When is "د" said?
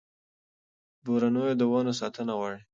1.59-1.61